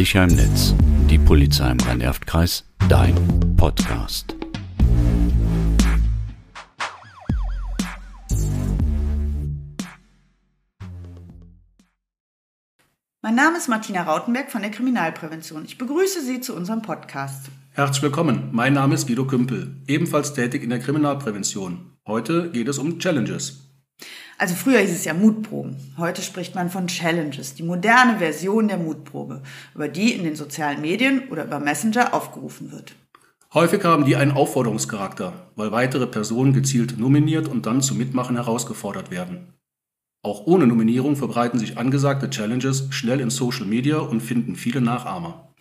Sicher 0.00 0.24
im 0.24 0.34
Netz. 0.34 0.74
Die 1.10 1.18
Polizei 1.18 1.70
im 1.70 1.78
Rhein-Erft-Kreis. 1.78 2.64
Dein 2.88 3.14
Podcast. 3.58 4.34
Mein 13.20 13.34
Name 13.34 13.58
ist 13.58 13.68
Martina 13.68 14.04
Rautenberg 14.04 14.50
von 14.50 14.62
der 14.62 14.70
Kriminalprävention. 14.70 15.66
Ich 15.66 15.76
begrüße 15.76 16.22
Sie 16.22 16.40
zu 16.40 16.56
unserem 16.56 16.80
Podcast. 16.80 17.50
Herzlich 17.72 18.02
willkommen. 18.02 18.48
Mein 18.52 18.72
Name 18.72 18.94
ist 18.94 19.06
Guido 19.06 19.26
Kümpel, 19.26 19.82
ebenfalls 19.86 20.32
tätig 20.32 20.62
in 20.62 20.70
der 20.70 20.78
Kriminalprävention. 20.78 21.98
Heute 22.06 22.50
geht 22.52 22.68
es 22.68 22.78
um 22.78 23.00
Challenges. 23.00 23.69
Also 24.40 24.54
früher 24.54 24.78
hieß 24.78 24.92
es 24.92 25.04
ja 25.04 25.12
Mutproben. 25.12 25.76
Heute 25.98 26.22
spricht 26.22 26.54
man 26.54 26.70
von 26.70 26.86
Challenges, 26.86 27.52
die 27.56 27.62
moderne 27.62 28.20
Version 28.20 28.68
der 28.68 28.78
Mutprobe, 28.78 29.42
über 29.74 29.86
die 29.86 30.14
in 30.14 30.24
den 30.24 30.34
sozialen 30.34 30.80
Medien 30.80 31.28
oder 31.28 31.44
über 31.44 31.60
Messenger 31.60 32.14
aufgerufen 32.14 32.72
wird. 32.72 32.94
Häufig 33.52 33.84
haben 33.84 34.06
die 34.06 34.16
einen 34.16 34.30
Aufforderungscharakter, 34.30 35.50
weil 35.56 35.72
weitere 35.72 36.06
Personen 36.06 36.54
gezielt 36.54 36.98
nominiert 36.98 37.48
und 37.48 37.66
dann 37.66 37.82
zum 37.82 37.98
Mitmachen 37.98 38.36
herausgefordert 38.36 39.10
werden. 39.10 39.52
Auch 40.22 40.46
ohne 40.46 40.66
Nominierung 40.66 41.16
verbreiten 41.16 41.58
sich 41.58 41.76
angesagte 41.76 42.30
Challenges 42.30 42.86
schnell 42.88 43.20
in 43.20 43.28
Social 43.28 43.66
Media 43.66 43.98
und 43.98 44.22
finden 44.22 44.56
viele 44.56 44.80
Nachahmer. 44.80 45.52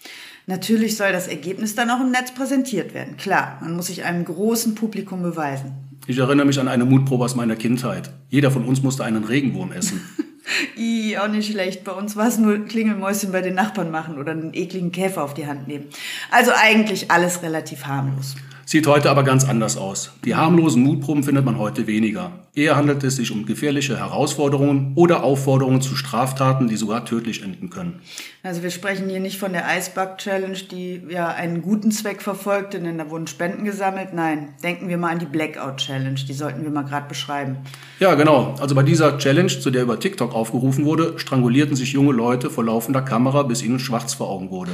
Natürlich 0.45 0.95
soll 0.95 1.11
das 1.11 1.27
Ergebnis 1.27 1.75
dann 1.75 1.89
auch 1.89 1.99
im 1.99 2.11
Netz 2.11 2.33
präsentiert 2.33 2.93
werden. 2.93 3.17
Klar, 3.17 3.57
man 3.59 3.75
muss 3.75 3.87
sich 3.87 4.05
einem 4.05 4.23
großen 4.23 4.73
Publikum 4.73 5.21
beweisen. 5.21 5.88
Ich 6.09 6.17
erinnere 6.17 6.47
mich 6.47 6.59
an 6.59 6.67
eine 6.67 6.85
Mutprobe 6.85 7.23
aus 7.23 7.35
meiner 7.35 7.55
Kindheit. 7.55 8.09
Jeder 8.29 8.49
von 8.49 8.65
uns 8.65 8.81
musste 8.81 9.03
einen 9.03 9.25
Regenwurm 9.25 9.71
essen. 9.71 10.01
I, 10.75 11.15
auch 11.19 11.27
nicht 11.27 11.51
schlecht. 11.51 11.83
Bei 11.83 11.91
uns 11.91 12.15
war 12.15 12.27
es 12.27 12.39
nur 12.39 12.65
Klingelmäuschen 12.65 13.31
bei 13.31 13.41
den 13.41 13.53
Nachbarn 13.53 13.91
machen 13.91 14.17
oder 14.17 14.31
einen 14.31 14.55
ekligen 14.55 14.91
Käfer 14.91 15.23
auf 15.23 15.35
die 15.35 15.45
Hand 15.45 15.67
nehmen. 15.67 15.85
Also 16.31 16.49
eigentlich 16.55 17.11
alles 17.11 17.43
relativ 17.43 17.85
harmlos. 17.85 18.35
Sieht 18.71 18.85
heute 18.85 19.09
aber 19.09 19.23
ganz 19.23 19.49
anders 19.49 19.77
aus. 19.77 20.11
Die 20.23 20.35
harmlosen 20.35 20.83
Mutproben 20.83 21.23
findet 21.23 21.43
man 21.43 21.57
heute 21.57 21.87
weniger. 21.87 22.33
Eher 22.53 22.75
handelt 22.75 23.03
es 23.03 23.15
sich 23.15 23.31
um 23.31 23.47
gefährliche 23.47 23.97
Herausforderungen 23.97 24.91
oder 24.93 25.23
Aufforderungen 25.23 25.81
zu 25.81 25.95
Straftaten, 25.95 26.67
die 26.67 26.75
sogar 26.75 27.03
tödlich 27.03 27.41
enden 27.41 27.71
können. 27.71 27.99
Also 28.43 28.61
wir 28.61 28.69
sprechen 28.69 29.09
hier 29.09 29.21
nicht 29.21 29.39
von 29.39 29.53
der 29.53 29.67
Eisbug 29.67 30.19
Challenge, 30.19 30.59
die 30.69 31.01
ja 31.09 31.29
einen 31.29 31.63
guten 31.63 31.89
Zweck 31.89 32.21
verfolgte, 32.21 32.79
denn 32.79 32.99
da 32.99 33.09
wurden 33.09 33.25
Spenden 33.25 33.65
gesammelt. 33.65 34.09
Nein, 34.13 34.49
denken 34.61 34.87
wir 34.87 34.99
mal 34.99 35.13
an 35.13 35.17
die 35.17 35.25
Blackout 35.25 35.77
Challenge, 35.77 36.19
die 36.27 36.33
sollten 36.33 36.61
wir 36.61 36.69
mal 36.69 36.83
gerade 36.83 37.07
beschreiben. 37.07 37.57
Ja, 37.99 38.13
genau. 38.13 38.53
Also 38.59 38.75
bei 38.75 38.83
dieser 38.83 39.17
Challenge, 39.17 39.47
zu 39.47 39.71
der 39.71 39.81
über 39.81 39.99
TikTok 39.99 40.35
aufgerufen 40.35 40.85
wurde, 40.85 41.17
strangulierten 41.17 41.75
sich 41.75 41.93
junge 41.93 42.13
Leute 42.13 42.51
vor 42.51 42.65
laufender 42.65 43.01
Kamera, 43.01 43.41
bis 43.41 43.63
ihnen 43.63 43.79
schwarz 43.79 44.13
vor 44.13 44.29
Augen 44.29 44.51
wurde. 44.51 44.73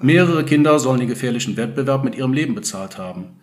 Mehrere 0.00 0.44
Kinder 0.44 0.78
sollen 0.78 1.00
den 1.00 1.08
gefährlichen 1.08 1.56
Wettbewerb 1.56 2.04
mit 2.04 2.14
ihrem 2.14 2.32
Leben 2.32 2.54
bezahlt 2.54 2.98
haben. 2.98 3.38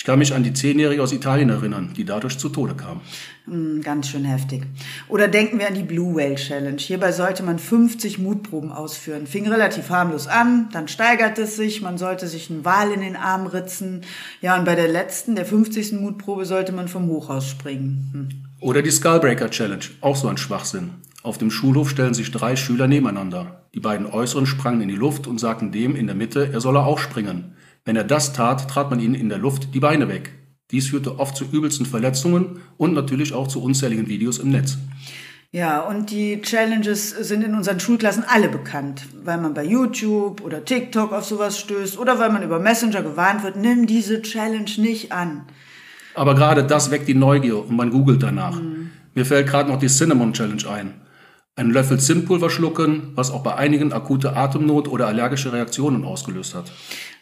Ich 0.00 0.04
kann 0.04 0.18
mich 0.18 0.32
an 0.32 0.42
die 0.42 0.54
Zehnjährige 0.54 1.02
aus 1.02 1.12
Italien 1.12 1.50
erinnern, 1.50 1.92
die 1.94 2.06
dadurch 2.06 2.38
zu 2.38 2.48
Tode 2.48 2.74
kam. 2.74 3.02
Hm, 3.44 3.82
ganz 3.82 4.08
schön 4.08 4.24
heftig. 4.24 4.62
Oder 5.08 5.28
denken 5.28 5.58
wir 5.58 5.68
an 5.68 5.74
die 5.74 5.82
Blue 5.82 6.16
Whale 6.16 6.36
Challenge. 6.36 6.78
Hierbei 6.78 7.12
sollte 7.12 7.42
man 7.42 7.58
50 7.58 8.18
Mutproben 8.18 8.72
ausführen. 8.72 9.26
Fing 9.26 9.46
relativ 9.46 9.90
harmlos 9.90 10.26
an, 10.26 10.70
dann 10.72 10.88
steigert 10.88 11.38
es 11.38 11.56
sich, 11.56 11.82
man 11.82 11.98
sollte 11.98 12.28
sich 12.28 12.48
einen 12.48 12.64
Wal 12.64 12.92
in 12.92 13.02
den 13.02 13.14
Arm 13.14 13.46
ritzen. 13.46 14.00
Ja, 14.40 14.58
und 14.58 14.64
bei 14.64 14.74
der 14.74 14.88
letzten, 14.88 15.34
der 15.34 15.44
50. 15.44 15.92
Mutprobe, 15.92 16.46
sollte 16.46 16.72
man 16.72 16.88
vom 16.88 17.06
Hochhaus 17.08 17.46
springen. 17.46 18.10
Hm. 18.12 18.28
Oder 18.60 18.80
die 18.80 18.90
Skullbreaker 18.90 19.50
Challenge, 19.50 19.84
auch 20.00 20.16
so 20.16 20.28
ein 20.28 20.38
Schwachsinn. 20.38 20.92
Auf 21.22 21.36
dem 21.36 21.50
Schulhof 21.50 21.90
stellen 21.90 22.14
sich 22.14 22.30
drei 22.30 22.56
Schüler 22.56 22.86
nebeneinander. 22.86 23.66
Die 23.74 23.80
beiden 23.80 24.06
Äußeren 24.06 24.46
sprangen 24.46 24.80
in 24.80 24.88
die 24.88 24.94
Luft 24.94 25.26
und 25.26 25.38
sagten 25.38 25.70
dem 25.70 25.94
in 25.94 26.06
der 26.06 26.16
Mitte, 26.16 26.48
er 26.50 26.62
solle 26.62 26.80
auch 26.80 26.98
springen. 26.98 27.56
Wenn 27.84 27.94
er 27.94 28.04
das 28.04 28.32
tat, 28.32 28.70
trat 28.70 28.88
man 28.88 29.00
ihnen 29.00 29.14
in 29.14 29.28
der 29.28 29.36
Luft 29.36 29.74
die 29.74 29.80
Beine 29.80 30.08
weg. 30.08 30.32
Dies 30.70 30.88
führte 30.88 31.18
oft 31.18 31.36
zu 31.36 31.44
übelsten 31.44 31.84
Verletzungen 31.84 32.60
und 32.78 32.94
natürlich 32.94 33.34
auch 33.34 33.48
zu 33.48 33.62
unzähligen 33.62 34.08
Videos 34.08 34.38
im 34.38 34.50
Netz. 34.50 34.78
Ja, 35.52 35.80
und 35.80 36.10
die 36.10 36.40
Challenges 36.40 37.10
sind 37.10 37.42
in 37.44 37.54
unseren 37.54 37.80
Schulklassen 37.80 38.24
alle 38.26 38.48
bekannt, 38.48 39.02
weil 39.22 39.38
man 39.38 39.52
bei 39.52 39.64
YouTube 39.64 40.40
oder 40.40 40.64
TikTok 40.64 41.12
auf 41.12 41.24
sowas 41.26 41.58
stößt 41.58 41.98
oder 41.98 42.18
weil 42.18 42.30
man 42.30 42.42
über 42.42 42.60
Messenger 42.60 43.02
gewarnt 43.02 43.42
wird, 43.42 43.56
nimm 43.56 43.86
diese 43.86 44.22
Challenge 44.22 44.70
nicht 44.78 45.12
an. 45.12 45.42
Aber 46.14 46.34
gerade 46.34 46.64
das 46.64 46.90
weckt 46.90 47.08
die 47.08 47.14
Neugier 47.14 47.58
und 47.58 47.76
man 47.76 47.90
googelt 47.90 48.22
danach. 48.22 48.58
Mhm. 48.58 48.90
Mir 49.14 49.26
fällt 49.26 49.48
gerade 49.48 49.68
noch 49.68 49.80
die 49.80 49.88
Cinnamon 49.88 50.32
Challenge 50.32 50.66
ein 50.70 50.94
einen 51.60 51.70
Löffel 51.72 52.00
Zimtpulver 52.00 52.48
schlucken, 52.48 53.12
was 53.14 53.30
auch 53.30 53.42
bei 53.42 53.54
einigen 53.54 53.92
akute 53.92 54.34
Atemnot 54.34 54.88
oder 54.88 55.06
allergische 55.06 55.52
Reaktionen 55.52 56.04
ausgelöst 56.04 56.54
hat. 56.54 56.72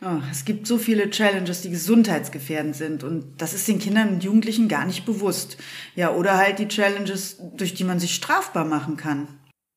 Oh, 0.01 0.21
es 0.31 0.45
gibt 0.45 0.69
so 0.69 0.79
viele 0.79 1.11
Challenges, 1.11 1.63
die 1.63 1.71
gesundheitsgefährdend 1.71 2.77
sind 2.77 3.03
und 3.03 3.25
das 3.39 3.53
ist 3.53 3.67
den 3.67 3.81
Kindern 3.81 4.11
und 4.11 4.25
Jugendlichen 4.25 4.69
gar 4.69 4.87
nicht 4.87 5.05
bewusst. 5.05 5.59
Ja, 5.97 6.13
oder 6.13 6.39
halt 6.39 6.61
die 6.61 6.69
Challenges, 6.69 7.39
durch 7.57 7.75
die 7.75 7.83
man 7.83 7.99
sich 7.99 8.15
strafbar 8.15 8.65
machen 8.65 8.97
kann. 8.97 9.27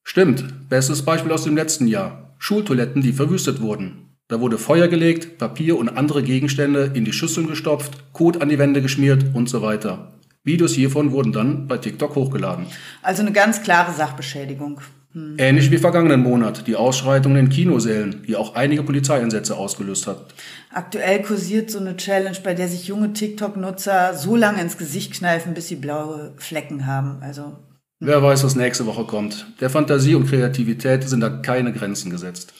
Stimmt. 0.03 0.69
Bestes 0.69 1.03
Beispiel 1.03 1.31
aus 1.31 1.43
dem 1.43 1.55
letzten 1.55 1.87
Jahr. 1.87 2.35
Schultoiletten, 2.37 3.01
die 3.01 3.13
verwüstet 3.13 3.61
wurden. 3.61 4.15
Da 4.27 4.39
wurde 4.39 4.59
Feuer 4.59 4.87
gelegt, 4.87 5.39
Papier 5.39 5.77
und 5.77 5.89
andere 5.89 6.21
Gegenstände 6.21 6.91
in 6.93 7.03
die 7.03 7.13
Schüsseln 7.13 7.47
gestopft, 7.47 8.13
Kot 8.13 8.41
an 8.41 8.49
die 8.49 8.59
Wände 8.59 8.81
geschmiert 8.81 9.25
und 9.33 9.49
so 9.49 9.61
weiter. 9.63 10.20
Videos 10.43 10.73
hiervon 10.73 11.11
wurden 11.11 11.31
dann 11.31 11.67
bei 11.67 11.77
TikTok 11.77 12.15
hochgeladen. 12.15 12.65
Also 13.03 13.21
eine 13.21 13.31
ganz 13.31 13.61
klare 13.61 13.93
Sachbeschädigung. 13.93 14.81
Hm. 15.13 15.35
Ähnlich 15.37 15.69
wie 15.69 15.77
vergangenen 15.77 16.21
Monat 16.21 16.65
die 16.67 16.75
Ausschreitungen 16.75 17.37
in 17.37 17.49
Kinosälen, 17.49 18.23
die 18.27 18.35
auch 18.35 18.55
einige 18.55 18.81
Polizeieinsätze 18.81 19.55
ausgelöst 19.55 20.07
hat. 20.07 20.33
Aktuell 20.73 21.21
kursiert 21.21 21.69
so 21.69 21.79
eine 21.79 21.97
Challenge, 21.97 22.37
bei 22.43 22.53
der 22.53 22.69
sich 22.69 22.87
junge 22.87 23.13
TikTok-Nutzer 23.13 24.15
so 24.15 24.35
lange 24.35 24.61
ins 24.61 24.77
Gesicht 24.77 25.13
kneifen, 25.13 25.53
bis 25.53 25.67
sie 25.67 25.75
blaue 25.75 26.33
Flecken 26.37 26.85
haben. 26.85 27.17
Also. 27.21 27.57
Wer 28.03 28.23
weiß, 28.23 28.43
was 28.43 28.55
nächste 28.55 28.87
Woche 28.87 29.05
kommt. 29.05 29.45
Der 29.59 29.69
Fantasie 29.69 30.15
und 30.15 30.27
Kreativität 30.27 31.07
sind 31.07 31.19
da 31.19 31.29
keine 31.29 31.71
Grenzen 31.71 32.09
gesetzt. 32.09 32.51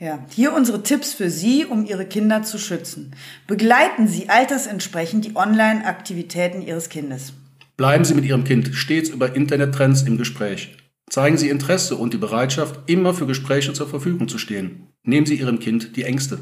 Ja, 0.00 0.26
hier 0.34 0.52
unsere 0.52 0.82
Tipps 0.82 1.14
für 1.14 1.30
Sie, 1.30 1.64
um 1.64 1.86
Ihre 1.86 2.04
Kinder 2.04 2.42
zu 2.42 2.58
schützen. 2.58 3.14
Begleiten 3.46 4.08
Sie 4.08 4.28
altersentsprechend 4.28 5.24
die 5.24 5.36
Online-Aktivitäten 5.36 6.62
Ihres 6.62 6.88
Kindes. 6.88 7.32
Bleiben 7.76 8.04
Sie 8.04 8.14
mit 8.14 8.24
Ihrem 8.24 8.42
Kind 8.42 8.74
stets 8.74 9.08
über 9.08 9.36
Internettrends 9.36 10.02
im 10.02 10.18
Gespräch. 10.18 10.76
Zeigen 11.08 11.36
Sie 11.36 11.48
Interesse 11.48 11.94
und 11.94 12.12
die 12.12 12.18
Bereitschaft, 12.18 12.80
immer 12.90 13.14
für 13.14 13.26
Gespräche 13.28 13.72
zur 13.72 13.88
Verfügung 13.88 14.26
zu 14.26 14.36
stehen. 14.38 14.88
Nehmen 15.04 15.26
Sie 15.26 15.36
Ihrem 15.36 15.60
Kind 15.60 15.94
die 15.94 16.02
Ängste. 16.02 16.40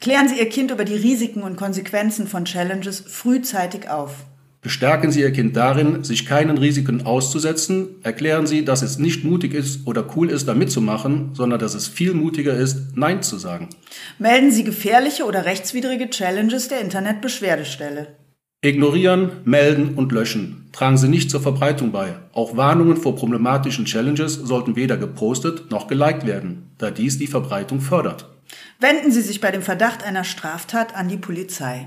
Klären 0.00 0.28
Sie 0.28 0.38
Ihr 0.38 0.48
Kind 0.48 0.70
über 0.70 0.84
die 0.84 0.94
Risiken 0.94 1.42
und 1.42 1.56
Konsequenzen 1.56 2.28
von 2.28 2.44
Challenges 2.44 3.00
frühzeitig 3.00 3.90
auf. 3.90 4.24
Bestärken 4.60 5.12
Sie 5.12 5.20
Ihr 5.20 5.30
Kind 5.30 5.56
darin, 5.56 6.02
sich 6.02 6.26
keinen 6.26 6.58
Risiken 6.58 7.06
auszusetzen. 7.06 7.96
Erklären 8.02 8.48
Sie, 8.48 8.64
dass 8.64 8.82
es 8.82 8.98
nicht 8.98 9.24
mutig 9.24 9.54
ist 9.54 9.86
oder 9.86 10.04
cool 10.16 10.30
ist, 10.30 10.48
da 10.48 10.54
mitzumachen, 10.54 11.30
sondern 11.32 11.60
dass 11.60 11.74
es 11.74 11.86
viel 11.86 12.12
mutiger 12.12 12.54
ist, 12.54 12.96
Nein 12.96 13.22
zu 13.22 13.36
sagen. 13.38 13.68
Melden 14.18 14.50
Sie 14.50 14.64
gefährliche 14.64 15.24
oder 15.24 15.44
rechtswidrige 15.44 16.10
Challenges 16.10 16.66
der 16.66 16.80
Internetbeschwerdestelle. 16.80 18.08
Ignorieren, 18.60 19.30
melden 19.44 19.94
und 19.94 20.10
löschen. 20.10 20.68
Tragen 20.72 20.98
Sie 20.98 21.06
nicht 21.06 21.30
zur 21.30 21.40
Verbreitung 21.40 21.92
bei. 21.92 22.16
Auch 22.32 22.56
Warnungen 22.56 22.96
vor 22.96 23.14
problematischen 23.14 23.84
Challenges 23.84 24.34
sollten 24.34 24.74
weder 24.74 24.96
gepostet 24.96 25.70
noch 25.70 25.86
geliked 25.86 26.26
werden, 26.26 26.72
da 26.78 26.90
dies 26.90 27.18
die 27.18 27.28
Verbreitung 27.28 27.80
fördert. 27.80 28.28
Wenden 28.80 29.12
Sie 29.12 29.22
sich 29.22 29.40
bei 29.40 29.52
dem 29.52 29.62
Verdacht 29.62 30.02
einer 30.02 30.24
Straftat 30.24 30.96
an 30.96 31.06
die 31.06 31.18
Polizei. 31.18 31.86